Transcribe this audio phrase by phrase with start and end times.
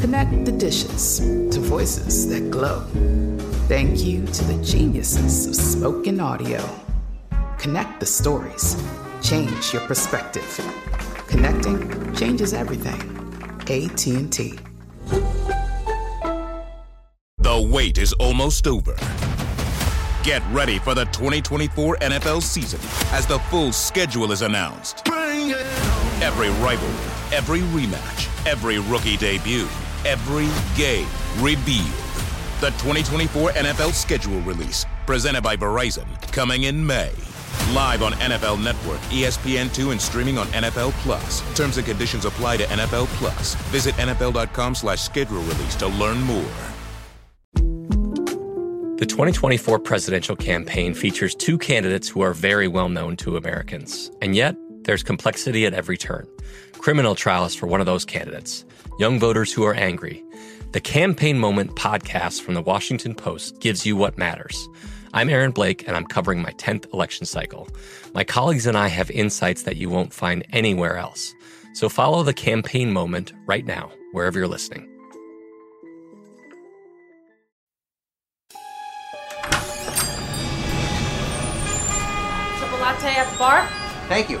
[0.00, 2.84] Connect the dishes to voices that glow.
[3.66, 6.64] Thank you to the geniuses of spoken audio.
[7.58, 8.80] Connect the stories.
[9.22, 10.46] Change your perspective.
[11.26, 13.00] Connecting changes everything.
[13.62, 14.58] AT&T.
[17.38, 18.94] The wait is almost over.
[20.22, 22.78] Get ready for the 2024 NFL season
[23.12, 25.08] as the full schedule is announced.
[25.08, 29.66] Every rivalry, every rematch, every rookie debut
[30.04, 31.86] every game revealed.
[32.60, 37.12] The 2024 NFL schedule release, presented by Verizon, coming in May.
[37.72, 41.42] Live on NFL Network, ESPN2, and streaming on NFL Plus.
[41.56, 43.54] Terms and conditions apply to NFL Plus.
[43.66, 46.50] Visit NFL.com slash schedule release to learn more.
[48.98, 54.10] The 2024 presidential campaign features two candidates who are very well known to Americans.
[54.20, 56.26] And yet, there's complexity at every turn.
[56.72, 58.64] Criminal trials for one of those candidates
[58.98, 60.24] young voters who are angry.
[60.72, 64.68] The Campaign Moment podcast from the Washington Post gives you what matters.
[65.14, 67.68] I'm Aaron Blake, and I'm covering my 10th election cycle.
[68.12, 71.32] My colleagues and I have insights that you won't find anywhere else.
[71.74, 74.88] So follow the Campaign Moment right now, wherever you're listening.
[82.58, 83.64] Triple latte at the bar?
[84.08, 84.40] Thank you.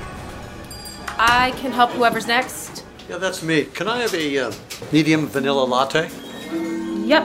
[1.16, 2.84] I can help whoever's next.
[3.08, 3.64] Yeah, that's me.
[3.64, 4.52] Can I have a uh,
[4.92, 6.10] medium vanilla latte?
[6.52, 7.22] Yep.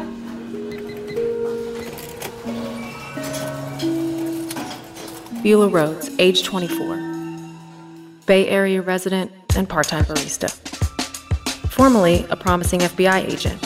[5.43, 6.95] Beulah Rhodes, age 24.
[8.25, 10.49] Bay Area resident and part time barista.
[11.69, 13.61] Formerly a promising FBI agent.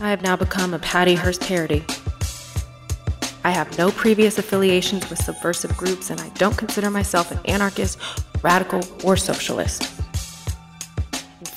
[0.00, 1.84] I have now become a Patty Hearst parody.
[3.44, 8.00] I have no previous affiliations with subversive groups, and I don't consider myself an anarchist,
[8.42, 9.97] radical, or socialist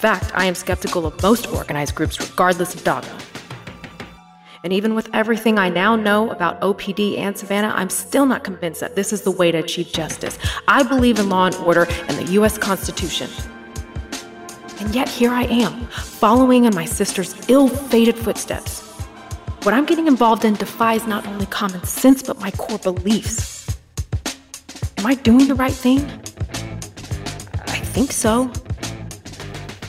[0.01, 3.15] fact, I am skeptical of most organized groups regardless of dogma.
[4.63, 8.81] And even with everything I now know about OPD and Savannah, I'm still not convinced
[8.81, 10.39] that this is the way to achieve justice.
[10.67, 13.29] I believe in law and order and the US Constitution.
[14.79, 18.81] And yet here I am, following in my sister's ill fated footsteps.
[19.61, 23.77] What I'm getting involved in defies not only common sense, but my core beliefs.
[24.97, 25.99] Am I doing the right thing?
[27.67, 28.51] I think so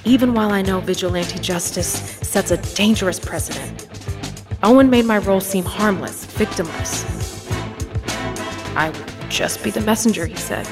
[0.05, 3.89] even while I know vigilante justice sets a dangerous precedent.
[4.63, 7.07] Owen made my role seem harmless, victimless.
[8.75, 10.67] I would just be the messenger, he said.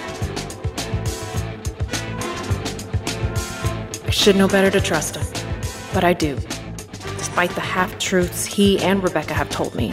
[4.05, 5.27] I should know better to trust him,
[5.95, 6.37] but I do,
[7.19, 9.93] despite the half truths he and Rebecca have told me,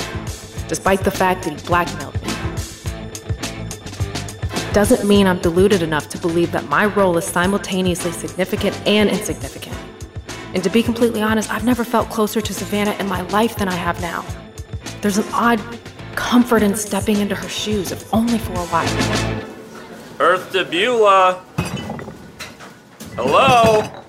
[0.68, 2.07] despite the fact that he blackmailed
[4.78, 9.76] doesn't mean I'm deluded enough to believe that my role is simultaneously significant and insignificant.
[10.54, 13.68] And to be completely honest, I've never felt closer to Savannah in my life than
[13.68, 14.24] I have now.
[15.02, 15.60] There's an odd
[16.14, 19.46] comfort in stepping into her shoes, if only for a while.
[20.20, 21.44] Earth to Beulah.
[23.16, 24.04] Hello?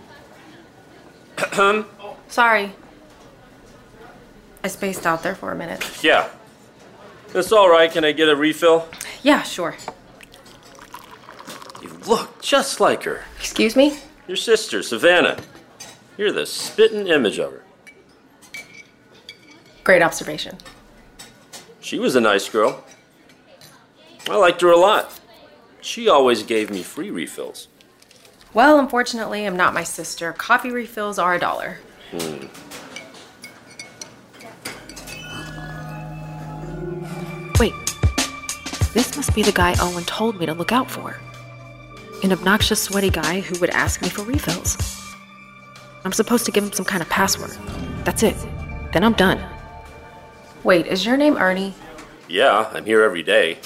[2.28, 2.72] Sorry.
[4.62, 6.04] I spaced out there for a minute.
[6.04, 6.28] Yeah.
[7.34, 7.90] It's all right.
[7.90, 8.86] Can I get a refill?
[9.22, 9.74] Yeah, sure.
[12.08, 13.24] You look just like her.
[13.38, 13.98] Excuse me?
[14.26, 15.38] Your sister, Savannah.
[16.16, 17.62] You're the spitting image of her.
[19.84, 20.56] Great observation.
[21.80, 22.82] She was a nice girl.
[24.30, 25.20] I liked her a lot.
[25.82, 27.68] She always gave me free refills.
[28.54, 30.32] Well, unfortunately, I'm not my sister.
[30.32, 31.78] Coffee refills are a dollar.
[32.10, 32.46] Hmm.
[37.60, 37.74] Wait.
[38.94, 41.20] This must be the guy Owen told me to look out for
[42.22, 44.76] an obnoxious, sweaty guy who would ask me for refills.
[46.04, 47.56] I'm supposed to give him some kind of password.
[48.04, 48.36] That's it.
[48.92, 49.40] Then I'm done.
[50.64, 51.74] Wait, is your name Ernie?
[52.28, 53.58] Yeah, I'm here every day.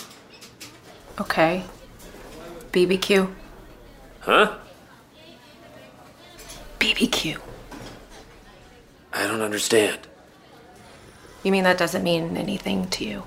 [1.21, 1.65] Okay.
[2.73, 3.33] BBQ?
[4.21, 4.59] Huh?
[6.79, 7.41] BBQ.
[9.13, 10.01] I don't understand.
[11.43, 13.25] You mean that doesn't mean anything to you?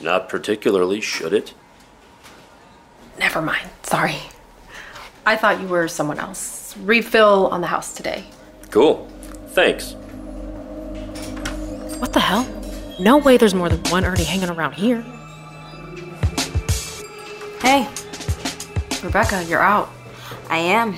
[0.00, 1.54] Not particularly, should it?
[3.18, 3.68] Never mind.
[3.82, 4.16] Sorry.
[5.26, 6.76] I thought you were someone else.
[6.78, 8.24] Refill on the house today.
[8.70, 9.06] Cool.
[9.48, 9.92] Thanks.
[11.98, 12.46] What the hell?
[13.00, 15.02] No way there's more than one Ernie hanging around here.
[17.60, 17.88] Hey,
[19.02, 19.90] Rebecca, you're out.
[20.48, 20.96] I am.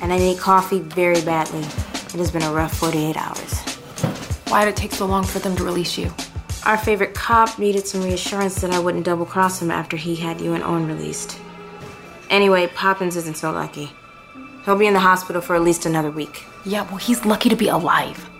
[0.00, 1.60] And I need coffee very badly.
[1.60, 3.60] It has been a rough 48 hours.
[4.48, 6.12] Why'd it take so long for them to release you?
[6.66, 10.40] Our favorite cop needed some reassurance that I wouldn't double cross him after he had
[10.40, 11.38] you and Owen released.
[12.32, 13.92] Anyway, Poppins isn't so lucky.
[14.64, 16.44] He'll be in the hospital for at least another week.
[16.64, 18.30] Yeah, well, he's lucky to be alive.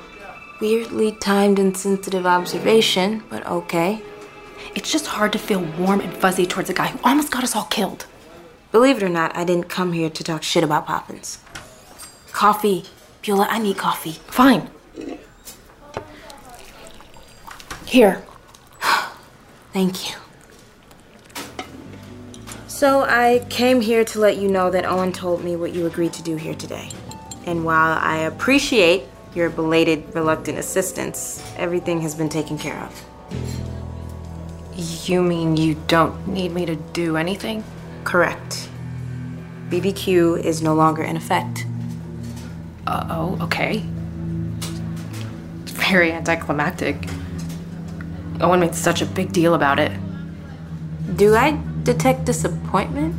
[0.63, 4.01] Weirdly timed and sensitive observation, but okay.
[4.75, 7.55] It's just hard to feel warm and fuzzy towards a guy who almost got us
[7.55, 8.07] all killed.
[8.71, 11.39] Believe it or not, I didn't come here to talk shit about Poppins.
[12.33, 12.85] Coffee.
[13.21, 14.13] Beulah, I need coffee.
[14.29, 14.71] Fine.
[17.85, 18.25] Here.
[19.75, 20.17] Thank you.
[22.83, 26.13] So I came here to let you know that Owen told me what you agreed
[26.15, 26.89] to do here today.
[27.47, 29.05] And while I appreciate
[29.37, 33.05] your belated, reluctant assistance, everything has been taken care of.
[35.09, 37.63] You mean you don't need me to do anything?
[38.03, 38.69] Correct.
[39.69, 41.65] BBQ is no longer in effect.
[42.89, 43.85] Uh oh, okay.
[45.63, 46.97] It's very anticlimactic.
[48.41, 49.93] Owen made such a big deal about it.
[51.15, 53.15] Do I detect disappointment?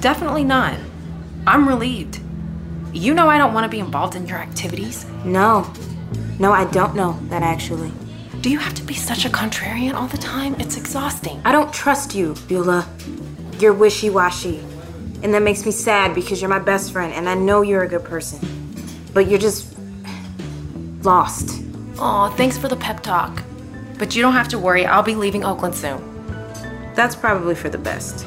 [0.00, 0.78] Definitely not.
[1.46, 2.20] I'm relieved.
[2.92, 5.06] You know I don't want to be involved in your activities.
[5.24, 5.72] No.
[6.38, 7.92] No, I don't know that actually.
[8.40, 10.56] Do you have to be such a contrarian all the time?
[10.60, 11.40] It's exhausting.
[11.44, 12.88] I don't trust you, Beulah.
[13.58, 14.60] You're wishy washy.
[15.22, 17.88] And that makes me sad because you're my best friend and I know you're a
[17.88, 18.40] good person.
[19.14, 19.72] But you're just.
[21.02, 21.62] lost.
[21.98, 23.42] Aw, thanks for the pep talk.
[23.98, 26.11] But you don't have to worry, I'll be leaving Oakland soon.
[26.94, 28.26] That's probably for the best.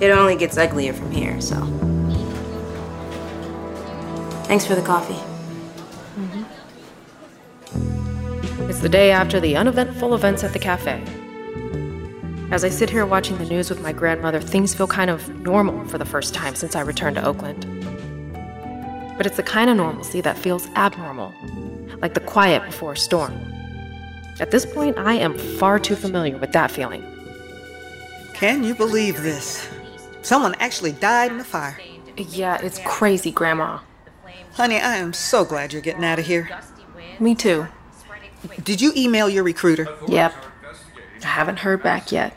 [0.00, 1.56] It only gets uglier from here, so.
[4.44, 5.14] Thanks for the coffee.
[6.18, 6.42] Mm-hmm.
[8.68, 11.02] It's the day after the uneventful events at the cafe.
[12.50, 15.84] As I sit here watching the news with my grandmother, things feel kind of normal
[15.86, 17.64] for the first time since I returned to Oakland.
[19.16, 21.32] But it's the kind of normalcy that feels abnormal,
[22.02, 23.38] like the quiet before a storm.
[24.40, 27.04] At this point, I am far too familiar with that feeling.
[28.40, 29.68] Can you believe this?
[30.22, 31.78] Someone actually died in the fire.
[32.16, 33.80] Yeah, it's crazy, Grandma.
[34.54, 36.48] Honey, I am so glad you're getting out of here.
[37.18, 37.66] Me too.
[38.64, 39.94] Did you email your recruiter?
[40.08, 40.32] Yep.
[41.22, 42.34] I haven't heard back yet.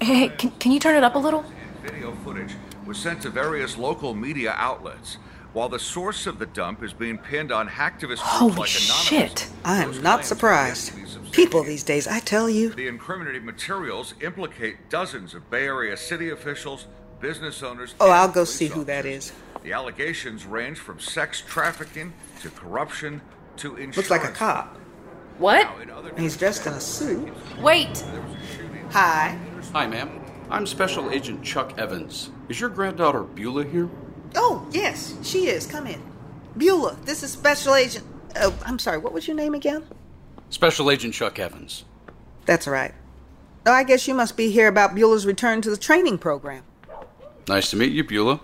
[0.00, 1.44] Hey, hey can, can you turn it up a little?
[1.82, 2.54] Video footage
[2.86, 5.18] was sent to various local media outlets.
[5.52, 9.02] While the source of the dump is being pinned on hacktivist groups Holy like Anonymous,
[9.02, 9.50] shit.
[9.64, 10.92] I am not surprised.
[11.32, 11.50] Appear to be substantiated.
[11.50, 12.70] People these days, I tell you.
[12.70, 16.86] The incriminating materials implicate dozens of Bay Area city officials,
[17.20, 17.94] business owners.
[18.00, 19.32] Oh, I'll go police see who that is.
[19.62, 23.20] The allegations range from sex trafficking to corruption
[23.58, 23.96] to insurance.
[23.96, 24.76] Looks like a cop.
[25.38, 25.68] What?
[25.86, 27.32] Now, He's dressed in a suit.
[27.60, 28.04] Wait!
[28.90, 29.38] Hi.
[29.72, 30.20] Hi, ma'am.
[30.50, 32.30] I'm Special Agent Chuck Evans.
[32.48, 33.88] Is your granddaughter Beulah here?
[34.34, 35.66] Oh, yes, she is.
[35.66, 36.02] Come in.
[36.56, 38.06] Beulah, this is Special Agent.
[38.36, 39.84] Oh, I'm sorry, what was your name again?
[40.52, 41.86] Special Agent Chuck Evans.
[42.44, 42.92] That's right.
[43.64, 46.62] Oh, I guess you must be here about Beulah's return to the training program.
[47.48, 48.38] Nice to meet you, Beulah.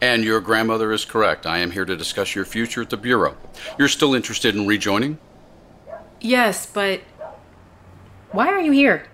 [0.00, 1.44] And your grandmother is correct.
[1.44, 3.36] I am here to discuss your future at the Bureau.
[3.78, 5.18] You're still interested in rejoining?
[6.18, 7.02] Yes, but.
[8.32, 9.06] Why are you here?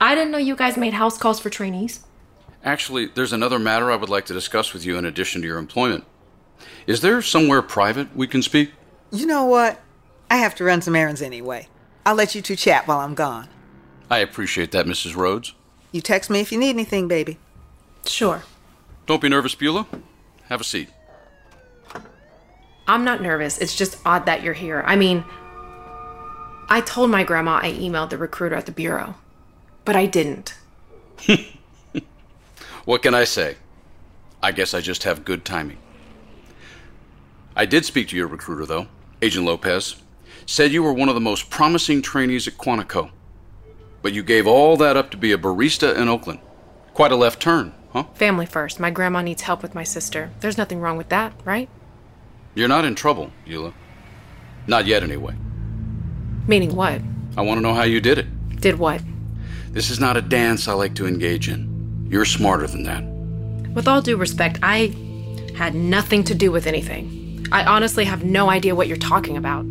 [0.00, 2.04] I didn't know you guys made house calls for trainees.
[2.64, 5.58] Actually, there's another matter I would like to discuss with you in addition to your
[5.58, 6.04] employment.
[6.86, 8.72] Is there somewhere private we can speak?
[9.12, 9.78] You know what?
[10.30, 11.68] I have to run some errands anyway.
[12.06, 13.48] I'll let you two chat while I'm gone.
[14.10, 15.16] I appreciate that, Mrs.
[15.16, 15.54] Rhodes.
[15.92, 17.38] You text me if you need anything, baby.
[18.06, 18.42] Sure.
[19.06, 19.86] Don't be nervous, Beulah.
[20.48, 20.88] Have a seat.
[22.86, 23.58] I'm not nervous.
[23.58, 24.82] It's just odd that you're here.
[24.86, 25.24] I mean,
[26.68, 29.14] I told my grandma I emailed the recruiter at the Bureau,
[29.84, 30.54] but I didn't.
[32.84, 33.56] What can I say?
[34.42, 35.78] I guess I just have good timing.
[37.56, 38.88] I did speak to your recruiter, though,
[39.22, 39.96] Agent Lopez.
[40.46, 43.10] Said you were one of the most promising trainees at Quantico.
[44.02, 46.40] But you gave all that up to be a barista in Oakland.
[46.92, 48.04] Quite a left turn, huh?
[48.14, 48.78] Family first.
[48.78, 50.30] My grandma needs help with my sister.
[50.40, 51.68] There's nothing wrong with that, right?
[52.54, 53.74] You're not in trouble, Beulah.
[54.66, 55.34] Not yet, anyway.
[56.46, 57.00] Meaning what?
[57.36, 58.60] I want to know how you did it.
[58.60, 59.02] Did what?
[59.70, 62.06] This is not a dance I like to engage in.
[62.10, 63.02] You're smarter than that.
[63.74, 64.94] With all due respect, I
[65.56, 67.46] had nothing to do with anything.
[67.50, 69.64] I honestly have no idea what you're talking about.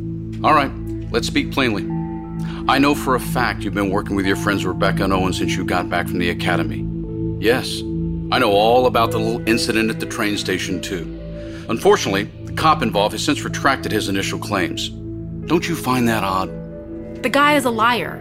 [0.43, 0.71] All right,
[1.09, 1.83] let's speak plainly.
[2.67, 5.55] I know for a fact you've been working with your friends Rebecca and Owen since
[5.55, 6.85] you got back from the academy.
[7.41, 7.79] Yes,
[8.29, 11.03] I know all about the little incident at the train station, too.
[11.69, 14.89] Unfortunately, the cop involved has since retracted his initial claims.
[15.47, 16.49] Don't you find that odd?
[17.23, 18.19] The guy is a liar.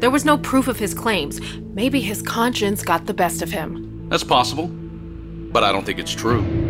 [0.00, 1.38] There was no proof of his claims.
[1.74, 4.08] Maybe his conscience got the best of him.
[4.08, 4.68] That's possible,
[5.52, 6.67] but I don't think it's true.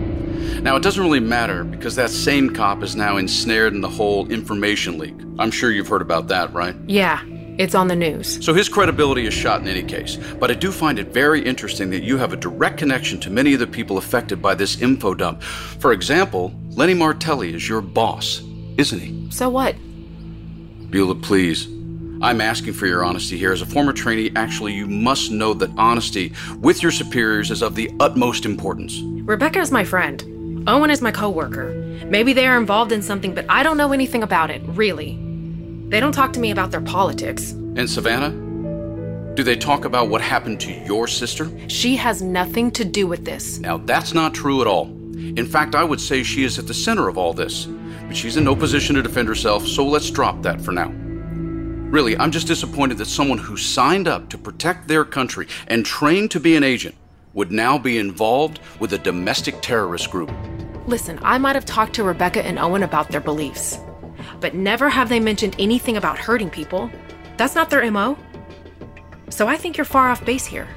[0.62, 4.30] Now, it doesn't really matter because that same cop is now ensnared in the whole
[4.30, 5.14] information leak.
[5.38, 6.74] I'm sure you've heard about that, right?
[6.86, 7.22] Yeah,
[7.58, 8.44] it's on the news.
[8.44, 10.16] So his credibility is shot in any case.
[10.38, 13.54] But I do find it very interesting that you have a direct connection to many
[13.54, 15.42] of the people affected by this info dump.
[15.42, 18.42] For example, Lenny Martelli is your boss,
[18.76, 19.30] isn't he?
[19.30, 19.76] So what?
[20.90, 21.77] Beulah, please.
[22.20, 23.52] I'm asking for your honesty here.
[23.52, 27.76] As a former trainee, actually, you must know that honesty with your superiors is of
[27.76, 29.00] the utmost importance.
[29.02, 30.64] Rebecca is my friend.
[30.66, 31.72] Owen is my coworker.
[32.06, 35.16] Maybe they are involved in something, but I don't know anything about it, really.
[35.88, 37.52] They don't talk to me about their politics.
[37.52, 38.30] And Savannah?
[39.34, 41.48] Do they talk about what happened to your sister?
[41.68, 43.60] She has nothing to do with this.
[43.60, 44.88] Now, that's not true at all.
[44.88, 47.66] In fact, I would say she is at the center of all this.
[48.08, 50.92] But she's in no position to defend herself, so let's drop that for now.
[51.90, 56.30] Really, I'm just disappointed that someone who signed up to protect their country and trained
[56.32, 56.94] to be an agent
[57.32, 60.30] would now be involved with a domestic terrorist group.
[60.86, 63.78] Listen, I might have talked to Rebecca and Owen about their beliefs,
[64.38, 66.90] but never have they mentioned anything about hurting people.
[67.38, 68.18] That's not their MO.
[69.30, 70.68] So I think you're far off base here.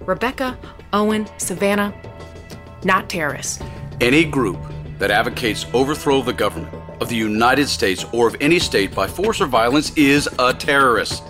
[0.00, 0.58] Rebecca,
[0.92, 1.94] Owen, Savannah,
[2.82, 3.62] not terrorists.
[4.00, 4.58] Any group
[4.98, 9.06] that advocates overthrow of the government of the United States or of any state by
[9.06, 11.22] force or violence is a terrorist.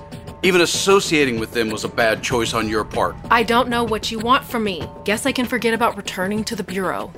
[0.43, 3.17] Even associating with them was a bad choice on your part.
[3.31, 4.89] I don't know what you want from me.
[5.05, 7.13] Guess I can forget about returning to the Bureau.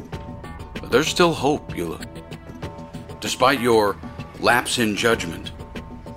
[0.75, 2.01] But there's still hope, Beulah.
[3.21, 3.97] Despite your
[4.41, 5.53] lapse in judgment,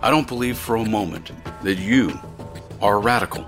[0.01, 1.31] I don't believe for a moment
[1.63, 2.17] that you
[2.81, 3.45] are a radical.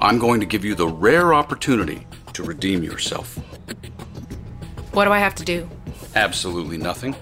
[0.00, 3.36] I'm going to give you the rare opportunity to redeem yourself.
[4.92, 5.68] What do I have to do?
[6.14, 7.16] Absolutely nothing.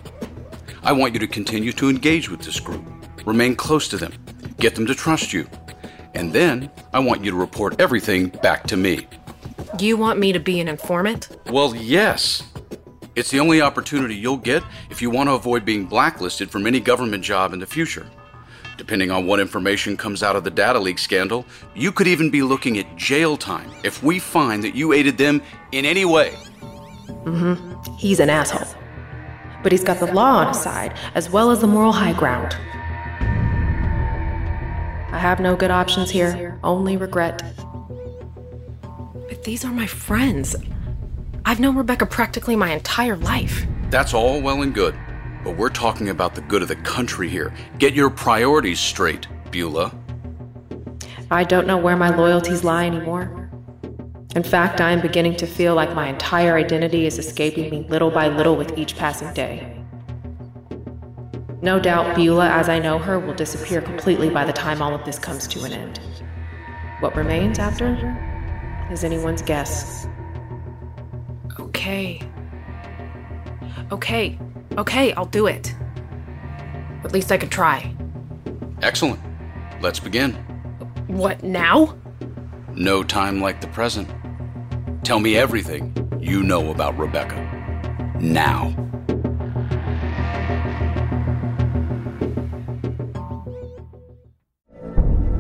[0.87, 2.85] I want you to continue to engage with this group,
[3.27, 4.13] remain close to them,
[4.61, 5.49] get them to trust you,
[6.15, 9.09] and then I want you to report everything back to me.
[9.81, 11.37] You want me to be an informant?
[11.51, 12.45] Well, yes.
[13.17, 16.79] It's the only opportunity you'll get if you want to avoid being blacklisted from any
[16.79, 18.07] government job in the future.
[18.77, 22.43] Depending on what information comes out of the data leak scandal, you could even be
[22.43, 26.33] looking at jail time if we find that you aided them in any way.
[27.25, 27.95] Mm hmm.
[27.97, 28.86] He's an asshole.
[29.67, 32.55] But he's got the law on his side, as well as the moral high ground.
[35.13, 37.43] I have no good options here, only regret.
[39.29, 40.55] But these are my friends.
[41.45, 43.67] I've known Rebecca practically my entire life.
[43.91, 44.97] That's all well and good.
[45.43, 47.53] But we're talking about the good of the country here.
[47.81, 49.93] Get your priorities straight, Beulah.
[51.29, 53.46] I don't know where my loyalties lie anymore.
[54.37, 58.11] In fact, I am beginning to feel like my entire identity is escaping me little
[58.11, 59.83] by little with each passing day.
[61.63, 65.03] No doubt, Beulah, as I know her, will disappear completely by the time all of
[65.07, 66.01] this comes to an end.
[67.01, 67.97] What remains after
[68.93, 70.07] is anyone's guess.
[71.59, 72.21] Okay.
[73.91, 74.39] Okay.
[74.77, 75.75] Okay, I'll do it.
[77.05, 77.91] At least I could try.
[78.83, 79.19] Excellent.
[79.81, 80.35] Let's begin.
[81.07, 81.97] What, now?
[82.75, 84.11] No time like the present.
[85.07, 87.37] Tell me everything you know about Rebecca.
[88.21, 88.73] Now.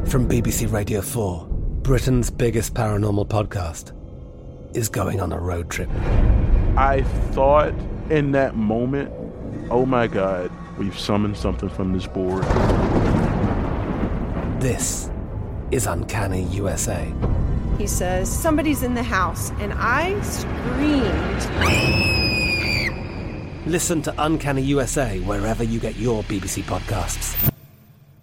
[0.07, 1.49] From BBC Radio 4,
[1.83, 3.91] Britain's biggest paranormal podcast
[4.77, 5.91] is going on a road trip.
[6.77, 7.75] I thought
[8.09, 9.13] in that moment,
[9.73, 12.45] oh my God, we've summoned something from this board.
[14.61, 15.11] This
[15.73, 17.13] is Uncanny USA.
[17.79, 21.47] He says, Somebody's in the house, and I screamed.
[23.67, 27.53] Listen to Uncanny USA wherever you get your BBC podcasts,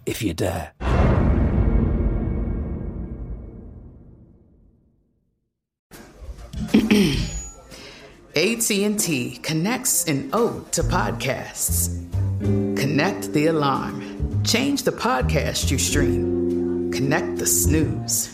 [0.06, 0.72] if you dare.
[8.36, 11.88] AT&T connects an ode to podcasts.
[12.76, 14.42] Connect the alarm.
[14.42, 16.90] Change the podcast you stream.
[16.90, 18.33] Connect the snooze.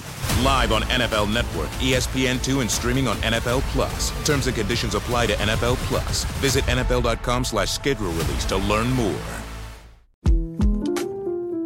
[0.43, 4.11] Live on NFL Network, ESPN2, and streaming on NFL Plus.
[4.25, 6.23] Terms and conditions apply to NFL Plus.
[6.39, 9.41] Visit NFL.com slash schedule release to learn more.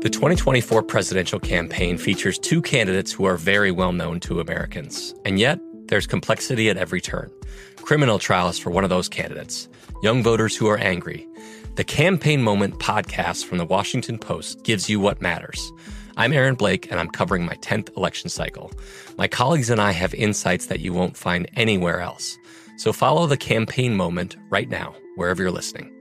[0.05, 5.15] The 2024 presidential campaign features two candidates who are very well known to Americans.
[5.25, 7.31] And yet, there's complexity at every turn.
[7.77, 9.67] Criminal trials for one of those candidates,
[10.03, 11.27] young voters who are angry.
[11.75, 15.71] The Campaign Moment podcast from the Washington Post gives you what matters.
[16.17, 18.71] I'm Aaron Blake, and I'm covering my 10th election cycle.
[19.17, 22.37] My colleagues and I have insights that you won't find anywhere else.
[22.77, 25.91] So follow the Campaign Moment right now, wherever you're listening.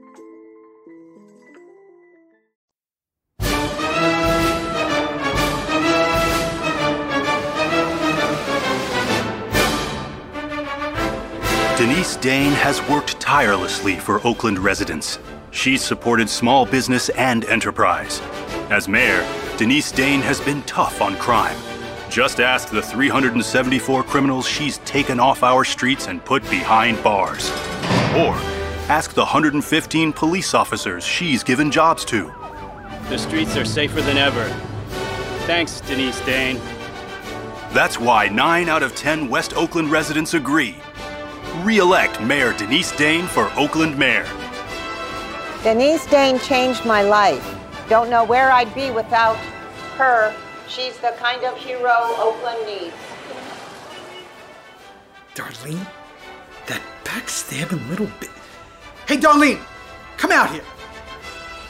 [11.77, 15.19] Denise Dane has worked tirelessly for Oakland residents.
[15.51, 18.21] She's supported small business and enterprise.
[18.69, 19.25] As mayor,
[19.57, 21.57] Denise Dane has been tough on crime.
[22.09, 27.49] Just ask the 374 criminals she's taken off our streets and put behind bars.
[28.17, 28.35] Or
[28.89, 32.33] ask the 115 police officers she's given jobs to.
[33.07, 34.43] The streets are safer than ever.
[35.45, 36.59] Thanks, Denise Dane.
[37.71, 40.75] That's why 9 out of 10 West Oakland residents agree.
[41.59, 44.27] Re-elect Mayor Denise Dane for Oakland Mayor.
[45.63, 47.64] Denise Dane changed my life.
[47.87, 49.37] Don't know where I'd be without
[49.97, 50.35] her.
[50.67, 52.95] She's the kind of hero Oakland needs.
[55.35, 55.85] Darlene?
[56.65, 58.31] That backstabbing little bit.
[59.07, 59.61] Hey, Darlene,
[60.17, 60.63] come out here.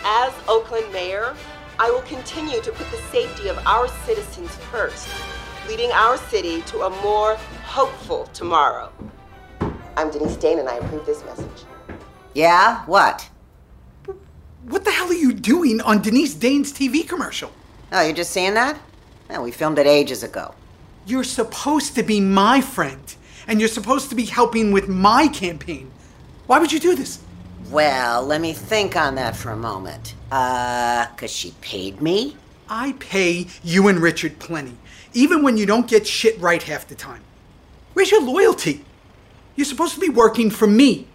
[0.05, 1.35] As Oakland mayor,
[1.79, 5.09] I will continue to put the safety of our citizens first,
[5.67, 8.89] leading our city to a more hopeful tomorrow.
[9.97, 11.65] I'm Denise Dane, and I approve this message.
[12.33, 12.85] Yeah?
[12.85, 13.29] What?
[14.65, 17.51] What the hell are you doing on Denise Dane's TV commercial?
[17.91, 18.79] Oh, you're just saying that?
[19.29, 20.55] Yeah, we filmed it ages ago.
[21.05, 25.91] You're supposed to be my friend, and you're supposed to be helping with my campaign.
[26.47, 27.21] Why would you do this?
[27.69, 30.15] Well, let me think on that for a moment.
[30.31, 32.35] Uh, cause she paid me?
[32.67, 34.77] I pay you and Richard plenty,
[35.13, 37.21] even when you don't get shit right half the time.
[37.93, 38.83] Where's your loyalty?
[39.55, 41.07] You're supposed to be working for me.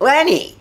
[0.00, 0.56] Lenny,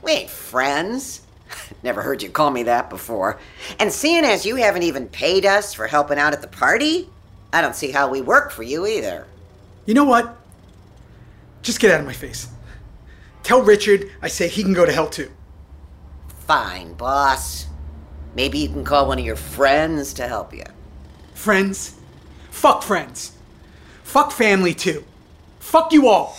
[0.00, 1.22] we ain't friends.
[1.82, 3.38] Never heard you call me that before.
[3.78, 7.08] And seeing as you haven't even paid us for helping out at the party,
[7.52, 9.26] I don't see how we work for you either.
[9.86, 10.36] You know what?
[11.62, 12.48] Just get out of my face.
[13.42, 15.30] Tell Richard I say he can go to hell too.
[16.46, 17.66] Fine, boss.
[18.34, 20.64] Maybe you can call one of your friends to help you.
[21.34, 21.94] Friends?
[22.50, 23.32] Fuck friends.
[24.02, 25.04] Fuck family too.
[25.60, 26.36] Fuck you all.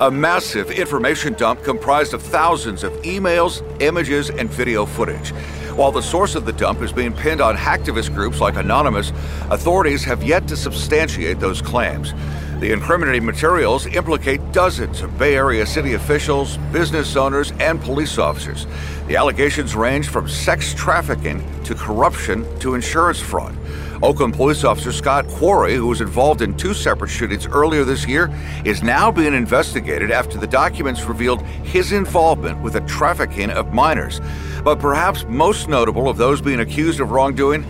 [0.00, 5.30] A massive information dump comprised of thousands of emails, images, and video footage.
[5.76, 9.10] While the source of the dump is being pinned on hacktivist groups like Anonymous,
[9.50, 12.12] authorities have yet to substantiate those claims.
[12.58, 18.66] The incriminating materials implicate dozens of Bay Area city officials, business owners, and police officers.
[19.06, 23.56] The allegations range from sex trafficking to corruption to insurance fraud.
[24.04, 28.30] Oakland police officer Scott Quarry, who was involved in two separate shootings earlier this year,
[28.62, 34.20] is now being investigated after the documents revealed his involvement with the trafficking of minors.
[34.62, 37.64] But perhaps most notable of those being accused of wrongdoing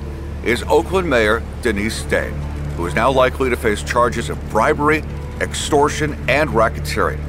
[0.44, 2.34] is Oakland Mayor Denise Dane,
[2.76, 5.04] who is now likely to face charges of bribery,
[5.40, 7.20] extortion, and racketeering.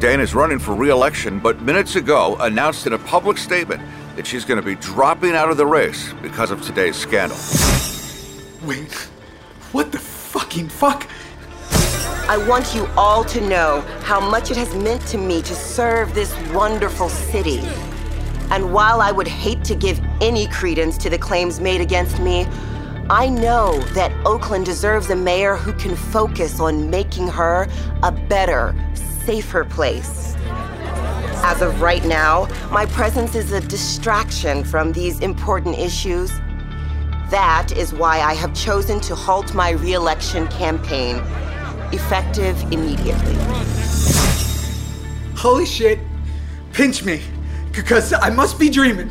[0.00, 3.80] Dane is running for re election, but minutes ago announced in a public statement
[4.16, 7.38] that she's going to be dropping out of the race because of today's scandal.
[8.64, 8.92] Wait,
[9.72, 11.08] what the fucking fuck?
[12.28, 16.14] I want you all to know how much it has meant to me to serve
[16.14, 17.60] this wonderful city.
[18.50, 22.46] And while I would hate to give any credence to the claims made against me,
[23.08, 27.66] I know that Oakland deserves a mayor who can focus on making her
[28.02, 28.74] a better,
[29.24, 30.34] safer place.
[31.42, 36.30] As of right now, my presence is a distraction from these important issues.
[37.30, 41.16] That is why I have chosen to halt my re-election campaign,
[41.92, 43.36] effective immediately.
[45.36, 46.00] Holy shit.
[46.72, 47.22] Pinch me,
[47.70, 49.10] because I must be dreaming.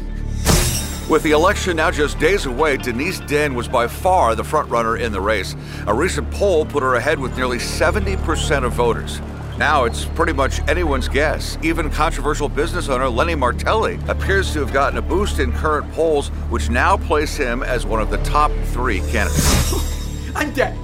[1.09, 5.13] With the election now just days away, Denise Dane was by far the frontrunner in
[5.13, 5.55] the race.
[5.87, 9.21] A recent poll put her ahead with nearly 70% of voters.
[9.59, 11.57] Now it's pretty much anyone's guess.
[11.61, 16.29] Even controversial business owner Lenny Martelli appears to have gotten a boost in current polls,
[16.49, 20.31] which now place him as one of the top three candidates.
[20.35, 20.77] I'm dead.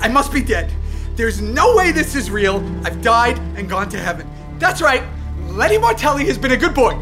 [0.00, 0.72] I must be dead.
[1.16, 2.64] There's no way this is real.
[2.86, 4.26] I've died and gone to heaven.
[4.58, 5.02] That's right.
[5.48, 6.92] Lenny Martelli has been a good boy.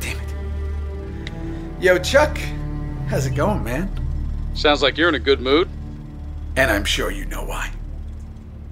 [0.00, 1.80] Damn it.
[1.80, 2.36] Yo, Chuck,
[3.08, 4.05] how's it going, man?
[4.56, 5.68] Sounds like you're in a good mood.
[6.56, 7.70] And I'm sure you know why.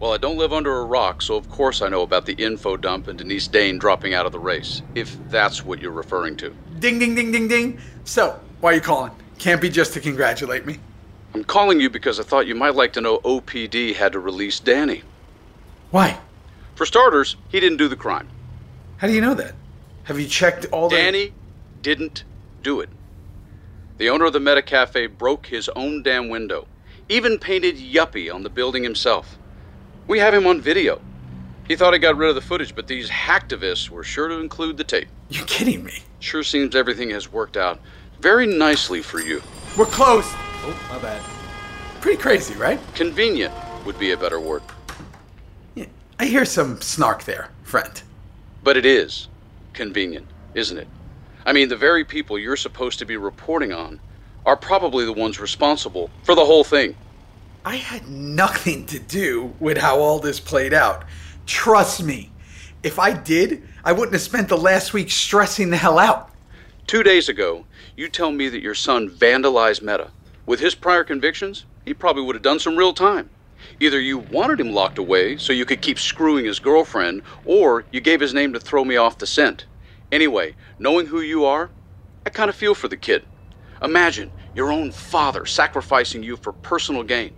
[0.00, 2.78] Well, I don't live under a rock, so of course I know about the info
[2.78, 6.56] dump and Denise Dane dropping out of the race, if that's what you're referring to.
[6.78, 7.78] Ding, ding, ding, ding, ding.
[8.04, 9.12] So, why are you calling?
[9.38, 10.78] Can't be just to congratulate me.
[11.34, 14.60] I'm calling you because I thought you might like to know OPD had to release
[14.60, 15.02] Danny.
[15.90, 16.18] Why?
[16.76, 18.28] For starters, he didn't do the crime.
[18.96, 19.54] How do you know that?
[20.04, 20.96] Have you checked all the.
[20.96, 21.34] Danny
[21.82, 22.24] didn't
[22.62, 22.88] do it.
[23.96, 26.66] The owner of the Meta Cafe broke his own damn window,
[27.08, 29.38] even painted Yuppie on the building himself.
[30.08, 31.00] We have him on video.
[31.68, 34.76] He thought he got rid of the footage, but these hacktivists were sure to include
[34.76, 35.08] the tape.
[35.30, 36.02] You're kidding me.
[36.18, 37.80] Sure seems everything has worked out
[38.20, 39.42] very nicely for you.
[39.76, 40.28] We're closed.
[40.32, 41.22] Oh, my bad.
[42.00, 42.80] Pretty crazy, right?
[42.94, 43.54] Convenient
[43.86, 44.62] would be a better word.
[45.74, 45.86] Yeah,
[46.18, 48.02] I hear some snark there, friend.
[48.62, 49.28] But it is
[49.72, 50.88] convenient, isn't it?
[51.46, 54.00] I mean, the very people you're supposed to be reporting on
[54.46, 56.96] are probably the ones responsible for the whole thing.
[57.64, 61.04] I had nothing to do with how all this played out.
[61.46, 62.30] Trust me.
[62.82, 66.30] If I did, I wouldn't have spent the last week stressing the hell out.
[66.86, 67.64] Two days ago,
[67.96, 70.10] you tell me that your son vandalized Meta.
[70.44, 73.30] With his prior convictions, he probably would have done some real time.
[73.80, 78.00] Either you wanted him locked away so you could keep screwing his girlfriend, or you
[78.00, 79.64] gave his name to throw me off the scent.
[80.14, 81.70] Anyway, knowing who you are,
[82.24, 83.24] I kind of feel for the kid.
[83.82, 87.34] Imagine your own father sacrificing you for personal gain.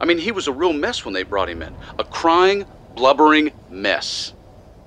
[0.00, 1.76] I mean, he was a real mess when they brought him in.
[1.96, 4.32] A crying, blubbering mess.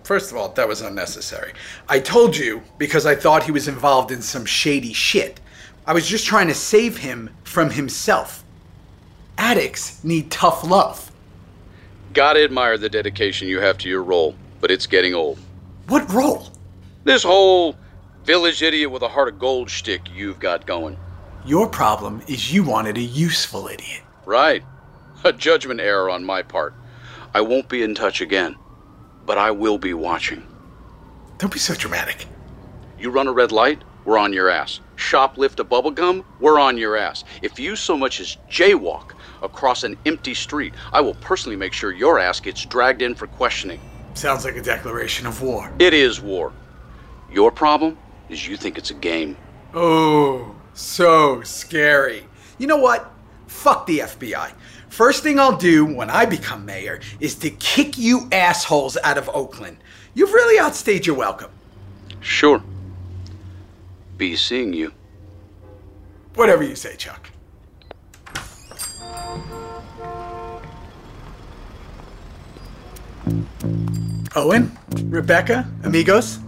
[0.04, 1.54] First of all, that was unnecessary.
[1.88, 5.39] I told you because I thought he was involved in some shady shit.
[5.88, 8.44] I was just trying to save him from himself.
[9.38, 11.13] Addicts need tough love.
[12.12, 15.39] Gotta admire the dedication you have to your role, but it's getting old.
[15.88, 16.52] What role?
[17.04, 17.76] This whole
[18.26, 20.98] village idiot with a heart of gold shtick you've got going.
[21.44, 24.04] Your problem is you wanted a useful idiot.
[24.24, 24.64] Right.
[25.24, 26.76] A judgment error on my part.
[27.34, 28.56] I won't be in touch again,
[29.26, 30.46] but I will be watching.
[31.40, 32.28] Don't be so dramatic.
[33.00, 34.80] You run a red light, we're on your ass.
[34.96, 37.24] Shoplift a bubble gum, we're on your ass.
[37.42, 41.92] If you so much as jaywalk across an empty street, I will personally make sure
[41.92, 43.80] your ass gets dragged in for questioning.
[44.14, 45.72] Sounds like a declaration of war.
[45.80, 46.54] It is war.
[47.32, 47.98] Your problem
[48.30, 49.38] is you think it's a game.
[49.74, 52.26] Oh, so scary.
[52.58, 53.12] You know what?
[53.48, 54.52] Fuck the FBI.
[54.89, 59.30] First thing I'll do when I become mayor is to kick you assholes out of
[59.30, 59.78] Oakland.
[60.13, 61.52] You've really outstayed your welcome.
[62.20, 62.62] Sure.
[64.17, 64.91] Be seeing you.
[66.36, 67.30] Whatever you say, Chuck.
[74.36, 76.39] Owen, Rebecca, amigos,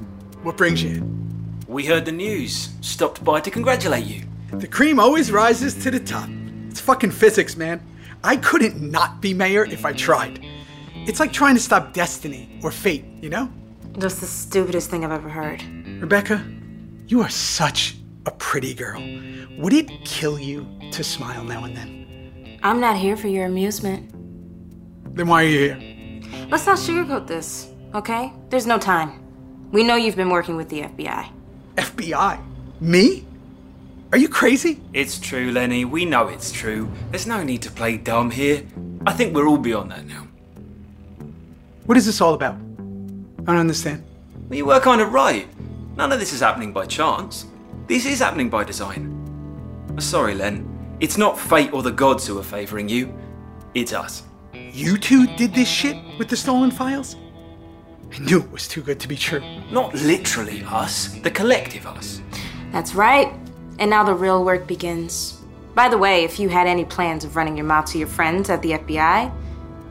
[0.44, 1.64] what brings you in?
[1.68, 2.70] We heard the news.
[2.82, 4.24] Stopped by to congratulate you.
[4.52, 6.30] The cream always rises to the top.
[6.70, 7.82] It's fucking physics, man.
[8.24, 10.40] I couldn't not be mayor if I tried.
[11.08, 13.52] It's like trying to stop destiny or fate, you know?
[13.94, 15.64] That's the stupidest thing I've ever heard.
[16.02, 16.46] Rebecca,
[17.08, 19.02] you are such a pretty girl.
[19.58, 22.60] Would it kill you to smile now and then?
[22.64, 24.12] I'm not here for your amusement.
[25.16, 26.48] Then why are you here?
[26.50, 28.32] Let's not sugarcoat this, okay?
[28.50, 29.23] There's no time.
[29.74, 31.30] We know you've been working with the FBI.
[31.78, 32.40] FBI?
[32.80, 33.26] Me?
[34.12, 34.80] Are you crazy?
[34.94, 35.84] It's true, Lenny.
[35.84, 36.92] We know it's true.
[37.10, 38.62] There's no need to play dumb here.
[39.08, 40.28] I think we're all beyond that now.
[41.88, 42.54] What is this all about?
[42.54, 44.04] I don't understand.
[44.48, 45.48] Well, you were kind of right.
[45.98, 47.48] None of this is happening by chance.
[47.88, 49.10] This is happening by design.
[49.98, 50.70] Oh, sorry, Len.
[51.00, 53.12] It's not fate or the gods who are favoring you.
[53.74, 54.22] It's us.
[54.54, 57.16] You two did this shit with the stolen files?
[58.14, 59.42] I knew it was too good to be true.
[59.72, 62.22] Not literally us, the collective us.
[62.72, 63.34] That's right.
[63.80, 65.42] And now the real work begins.
[65.74, 68.52] By the way, if you had any plans of running your mouth to your friends
[68.52, 69.34] at the FBI,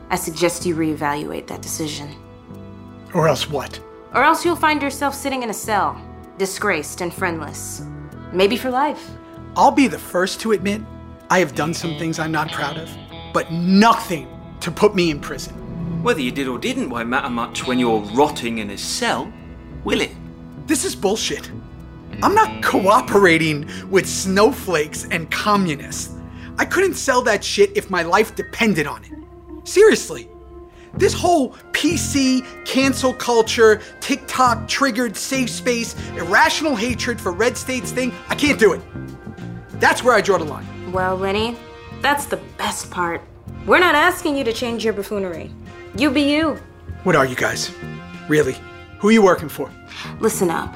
[0.09, 2.15] I suggest you reevaluate that decision.
[3.13, 3.77] Or else what?
[4.13, 6.01] Or else you'll find yourself sitting in a cell,
[6.37, 7.81] disgraced and friendless.
[8.31, 9.11] Maybe for life.
[9.57, 10.81] I'll be the first to admit
[11.29, 12.89] I have done some things I'm not proud of,
[13.33, 14.29] but nothing
[14.61, 15.62] to put me in prison.
[16.03, 19.31] Whether you did or didn't won't matter much when you're rotting in a cell,
[19.85, 20.11] will it?
[20.67, 21.49] This is bullshit.
[22.21, 26.13] I'm not cooperating with snowflakes and communists.
[26.57, 29.13] I couldn't sell that shit if my life depended on it.
[29.65, 30.27] Seriously.
[30.93, 38.11] This whole PC, cancel culture, TikTok triggered safe space, irrational hatred for red states thing,
[38.27, 38.81] I can't do it.
[39.79, 40.67] That's where I draw the line.
[40.91, 41.55] Well, Lenny,
[42.01, 43.21] that's the best part.
[43.65, 45.49] We're not asking you to change your buffoonery.
[45.95, 46.57] You be you.
[47.03, 47.71] What are you guys?
[48.27, 48.55] Really?
[48.99, 49.69] Who are you working for?
[50.19, 50.73] Listen up.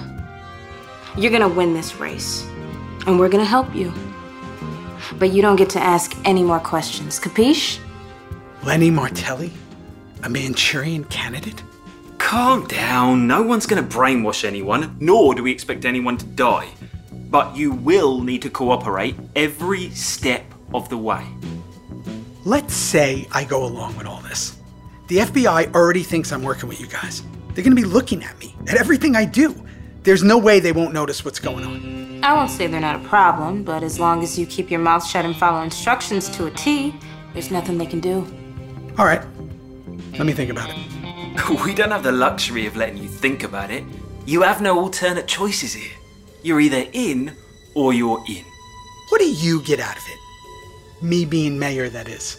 [1.18, 2.46] You're gonna win this race,
[3.08, 3.92] and we're gonna help you.
[5.18, 7.80] But you don't get to ask any more questions, capiche?
[8.64, 9.52] Lenny Martelli?
[10.24, 11.64] A Manchurian candidate?
[12.18, 13.26] Calm down.
[13.28, 16.68] No one's going to brainwash anyone, nor do we expect anyone to die.
[17.30, 21.26] But you will need to cooperate every step of the way.
[22.44, 24.57] Let's say I go along with all this.
[25.08, 27.24] The FBI already thinks I'm working with you guys.
[27.54, 29.56] They're gonna be looking at me, at everything I do.
[30.04, 32.24] There's no way they won't notice what's going on.
[32.24, 35.08] I won't say they're not a problem, but as long as you keep your mouth
[35.08, 36.94] shut and follow instructions to a T,
[37.32, 38.28] there's nothing they can do.
[38.98, 39.22] All right.
[40.14, 40.78] Let me think about it.
[41.64, 43.84] We don't have the luxury of letting you think about it.
[44.26, 45.96] You have no alternate choices here.
[46.44, 47.32] You're either in
[47.76, 48.44] or you're in.
[49.10, 51.04] What do you get out of it?
[51.04, 52.38] Me being mayor, that is.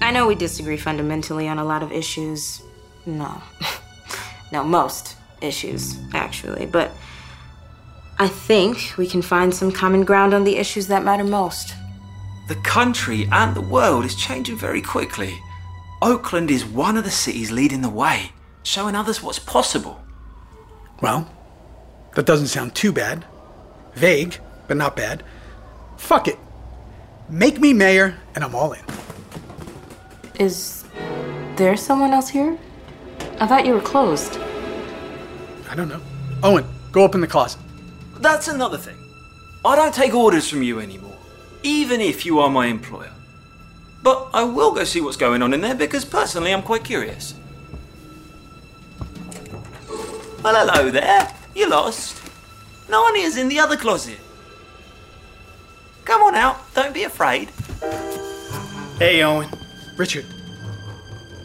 [0.00, 2.62] I know we disagree fundamentally on a lot of issues.
[3.06, 3.42] No.
[4.52, 6.66] no, most issues, actually.
[6.66, 6.92] But
[8.18, 11.74] I think we can find some common ground on the issues that matter most.
[12.48, 15.38] The country and the world is changing very quickly.
[16.00, 18.32] Oakland is one of the cities leading the way,
[18.64, 20.00] showing others what's possible.
[21.00, 21.30] Well,
[22.14, 23.24] that doesn't sound too bad.
[23.94, 25.22] Vague, but not bad.
[25.96, 26.38] Fuck it.
[27.28, 28.82] Make me mayor, and I'm all in.
[30.38, 30.84] Is
[31.56, 32.58] there someone else here?
[33.38, 34.38] I thought you were closed.
[35.68, 36.00] I don't know.
[36.42, 37.60] Owen, go up in the closet.
[38.18, 38.96] That's another thing.
[39.64, 41.16] I don't take orders from you anymore,
[41.62, 43.12] even if you are my employer.
[44.02, 47.34] But I will go see what's going on in there because personally I'm quite curious.
[50.42, 51.32] Well, hello there.
[51.54, 52.20] You lost.
[52.88, 54.18] No one is in the other closet.
[56.04, 56.58] Come on out.
[56.74, 57.50] Don't be afraid.
[58.98, 59.48] Hey, Owen.
[59.96, 60.24] Richard.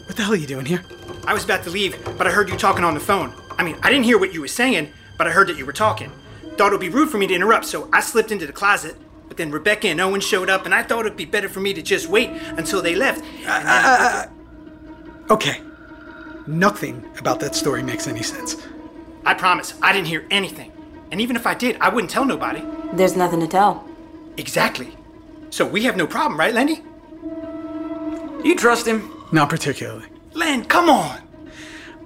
[0.06, 0.82] What the hell are you doing here?
[1.26, 3.34] I was about to leave, but I heard you talking on the phone.
[3.58, 5.72] I mean, I didn't hear what you were saying, but I heard that you were
[5.72, 6.10] talking.
[6.56, 8.96] Thought it would be rude for me to interrupt, so I slipped into the closet.
[9.28, 11.74] But then Rebecca and Owen showed up, and I thought it'd be better for me
[11.74, 13.22] to just wait until they left.
[13.46, 14.26] Uh, uh,
[15.28, 15.60] uh, okay.
[16.46, 18.56] Nothing about that story makes any sense.
[19.26, 20.72] I promise, I didn't hear anything.
[21.12, 22.62] And even if I did, I wouldn't tell nobody.
[22.94, 23.86] There's nothing to tell.
[24.38, 24.96] Exactly.
[25.50, 26.82] So we have no problem, right, Lenny?
[28.44, 29.10] You trust him?
[29.32, 30.06] Not particularly.
[30.34, 31.20] Len, come on!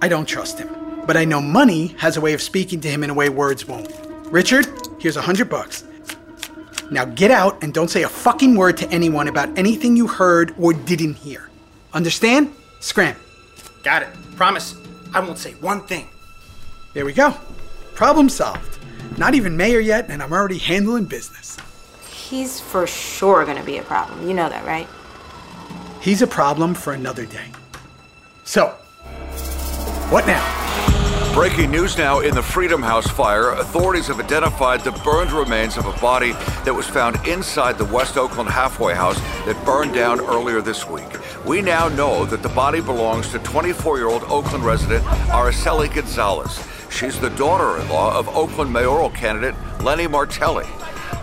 [0.01, 0.69] I don't trust him.
[1.05, 3.67] But I know money has a way of speaking to him in a way words
[3.67, 3.91] won't.
[4.25, 4.67] Richard,
[4.99, 5.83] here's a hundred bucks.
[6.91, 10.55] Now get out and don't say a fucking word to anyone about anything you heard
[10.59, 11.49] or didn't hear.
[11.93, 12.53] Understand?
[12.79, 13.15] Scram.
[13.83, 14.09] Got it.
[14.35, 14.75] Promise.
[15.13, 16.07] I won't say one thing.
[16.93, 17.35] There we go.
[17.93, 18.79] Problem solved.
[19.17, 21.57] Not even mayor yet, and I'm already handling business.
[22.09, 24.27] He's for sure gonna be a problem.
[24.27, 24.87] You know that, right?
[26.03, 27.45] He's a problem for another day.
[28.43, 28.71] So,
[30.09, 30.43] what now?
[31.33, 33.51] Breaking news now in the Freedom House fire.
[33.51, 36.33] Authorities have identified the burned remains of a body
[36.65, 41.07] that was found inside the West Oakland halfway house that burned down earlier this week.
[41.45, 46.67] We now know that the body belongs to 24 year old Oakland resident Araceli Gonzalez.
[46.91, 50.67] She's the daughter in law of Oakland mayoral candidate Lenny Martelli.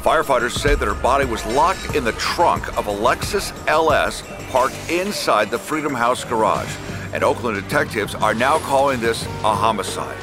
[0.02, 4.76] Firefighters say that her body was locked in the trunk of a Lexus LS parked
[4.90, 6.74] inside the Freedom House garage
[7.12, 10.16] and Oakland detectives are now calling this a homicide.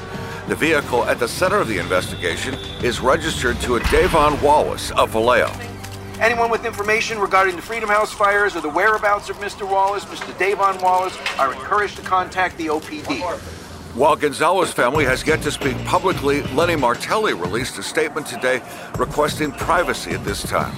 [0.47, 5.09] The vehicle at the center of the investigation is registered to a Devon Wallace of
[5.09, 5.51] Vallejo.
[6.19, 9.69] Anyone with information regarding the Freedom House fires or the whereabouts of Mr.
[9.69, 10.37] Wallace, Mr.
[10.39, 13.56] Devon Wallace, are encouraged to contact the OPD.
[13.97, 18.61] While Gonzalez family has yet to speak publicly, Lenny Martelli released a statement today
[18.95, 20.71] requesting privacy at this time.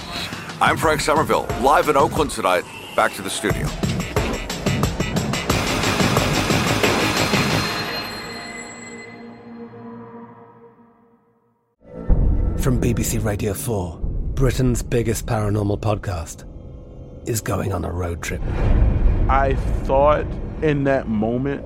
[0.61, 2.63] I'm Frank Somerville, live in Oakland tonight.
[2.95, 3.67] Back to the studio.
[12.57, 13.99] From BBC Radio 4,
[14.35, 16.45] Britain's biggest paranormal podcast
[17.27, 18.41] is going on a road trip.
[19.27, 20.25] I thought
[20.61, 21.65] in that moment,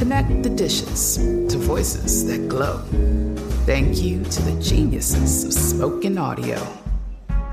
[0.00, 2.78] Connect the dishes to voices that glow.
[3.66, 6.66] Thank you to the geniuses of spoken audio.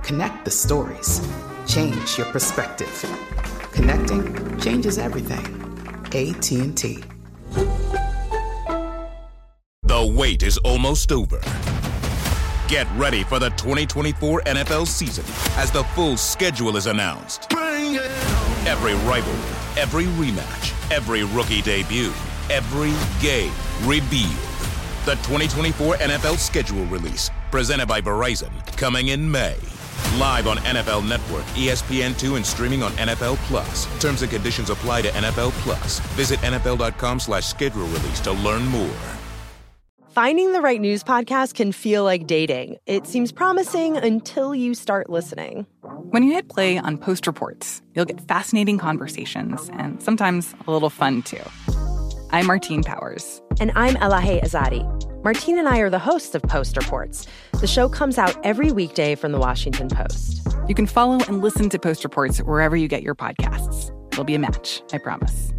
[0.02, 1.20] Connect the stories.
[1.68, 2.88] Change your perspective.
[3.74, 5.46] Connecting changes everything.
[6.06, 7.04] AT&T.
[9.84, 11.42] The wait is almost over.
[12.70, 15.26] Get ready for the 2024 NFL season
[15.58, 17.52] as the full schedule is announced.
[17.52, 19.38] Every rivalry,
[19.76, 22.14] every rematch, every rookie debut,
[22.50, 23.52] every game
[23.84, 24.32] revealed.
[25.06, 29.56] The 2024 NFL schedule release, presented by Verizon, coming in May.
[30.18, 33.86] Live on NFL Network, E ESPN2, and streaming on NFL Plus.
[34.02, 36.00] Terms and conditions apply to NFL Plus.
[36.16, 38.96] Visit NFL.com slash schedule release to learn more.
[40.10, 42.78] Finding the right news podcast can feel like dating.
[42.88, 45.68] It seems promising until you start listening.
[46.10, 50.90] When you hit play on Post Reports, you'll get fascinating conversations and sometimes a little
[50.90, 51.44] fun too.
[52.32, 53.42] I'm Martine Powers.
[53.62, 54.84] And I'm Elahe Azadi.
[55.24, 57.26] Martine and I are the hosts of Post Reports.
[57.62, 60.46] The show comes out every weekday from the Washington Post.
[60.68, 63.94] You can follow and listen to Post Reports wherever you get your podcasts.
[64.12, 65.54] It'll be a match, I promise.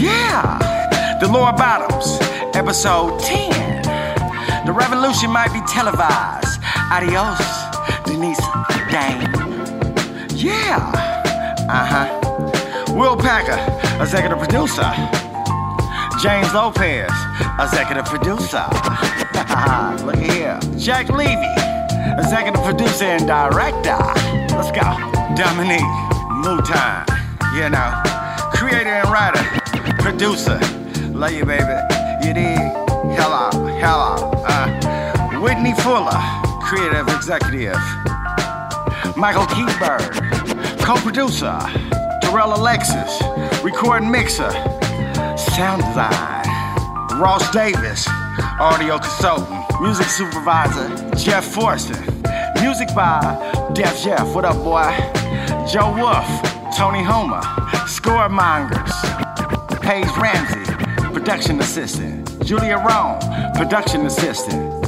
[0.00, 2.20] Yeah, the Lower Bottoms,
[2.56, 4.66] episode 10.
[4.66, 6.60] The revolution might be televised.
[6.92, 7.69] Adios,
[8.10, 8.42] Denise
[8.90, 9.22] Dane.
[10.34, 10.82] Yeah,
[11.70, 12.92] uh huh.
[12.92, 13.54] Will Packer,
[14.02, 14.90] executive producer.
[16.20, 17.08] James Lopez,
[17.60, 18.66] executive producer.
[20.02, 20.58] Look at here.
[20.76, 21.54] Jack Levy,
[22.18, 23.96] executive producer and director.
[24.58, 24.90] Let's go.
[25.38, 25.86] Dominique
[26.42, 27.06] Mouton,
[27.54, 27.94] you know,
[28.52, 29.44] creator and writer,
[30.02, 30.58] producer.
[31.14, 31.78] Love you, baby.
[32.26, 32.58] You dig?
[33.14, 34.32] Hello, hello.
[34.48, 36.39] Uh, Whitney Fuller,
[36.70, 37.74] creative executive.
[39.16, 41.58] Michael Keyberg, co-producer.
[42.22, 43.20] Terrell Alexis,
[43.64, 44.52] recording mixer.
[45.36, 46.46] Sound design.
[47.20, 48.06] Ross Davis,
[48.60, 49.64] audio consultant.
[49.80, 52.00] Music supervisor, Jeff Forster.
[52.62, 53.18] Music by
[53.74, 54.32] Def Jeff.
[54.32, 54.94] What up, boy?
[55.68, 56.28] Joe Wolf,
[56.78, 57.40] Tony Homer,
[57.90, 58.92] Scoremongers.
[59.80, 60.72] Paige Ramsey,
[61.12, 62.44] production assistant.
[62.44, 63.18] Julia Rome,
[63.56, 64.80] production assistant.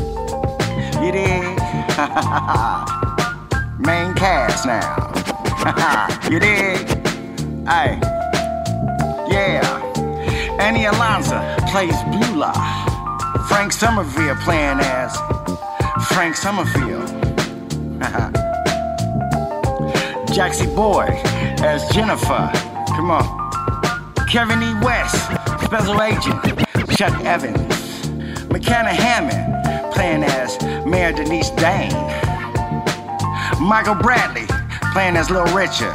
[1.02, 1.51] You?
[3.78, 4.96] Main cast now.
[6.30, 6.88] you dig?
[7.68, 7.98] Hey.
[9.28, 9.60] Yeah.
[10.58, 12.54] Annie Ilonzeh plays Beulah.
[13.46, 15.14] Frank Somerville playing as
[16.08, 17.02] Frank Somerville.
[20.32, 21.08] Jaxie Boy
[21.62, 22.50] as Jennifer.
[22.96, 23.26] Come on.
[24.28, 24.72] Kevin E.
[24.82, 25.26] West,
[25.62, 26.42] Special Agent
[26.96, 28.08] Chuck Evans.
[28.48, 29.51] McKenna Hammond
[29.92, 31.92] playing as Mayor Denise Dane.
[33.60, 34.46] Michael Bradley
[34.92, 35.94] playing as Little Richard.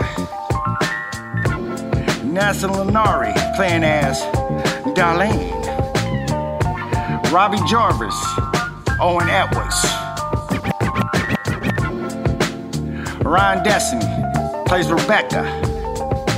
[2.23, 4.21] Nelson Lenari playing as
[4.95, 5.53] Darlene.
[7.31, 8.15] Robbie Jarvis,
[9.01, 9.83] Owen Edwards.
[13.25, 14.05] Ryan Destiny
[14.65, 15.43] plays Rebecca.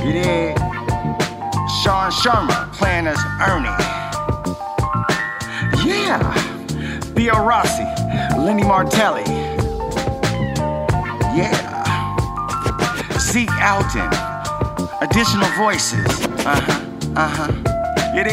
[0.04, 0.58] You dig?
[1.82, 3.68] Sean Sharma playing as Ernie.
[5.84, 6.39] Yeah.
[7.20, 7.84] Theo Rossi,
[8.38, 9.24] Lenny Martelli.
[11.36, 11.52] Yeah.
[13.18, 14.08] Zeke Alton.
[15.02, 16.06] Additional voices.
[16.46, 16.80] Uh huh.
[17.16, 18.12] Uh huh.
[18.14, 18.24] You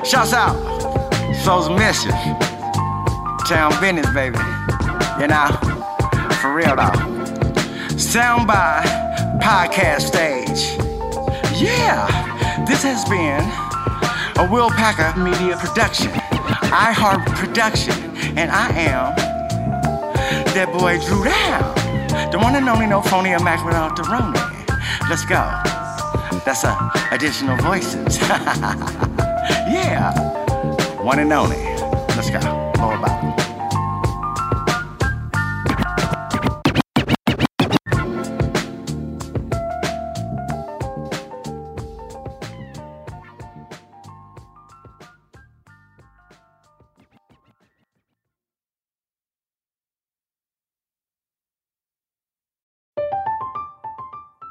[0.00, 0.06] dig?
[0.06, 0.56] Shouts out.
[1.44, 2.14] Soul's Mischief.
[3.46, 4.38] Town business, baby.
[5.20, 5.50] You know?
[6.40, 6.96] For real though.
[7.98, 8.84] Sound by
[9.42, 10.80] Podcast Stage.
[11.60, 13.44] Yeah, this has been
[14.38, 16.10] a Will Packer Media production,
[16.72, 19.16] iHeart and I am
[20.52, 22.30] that boy Dru Down.
[22.30, 24.36] The one and only no phony immaculate out the Roni.
[25.08, 25.40] Let's go.
[26.44, 26.76] That's a
[27.12, 28.18] additional voices.
[29.72, 30.12] yeah.
[31.00, 31.56] One and only.
[32.14, 32.40] Let's go.
[32.78, 33.25] All about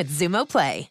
[0.00, 0.89] with Xumo Play.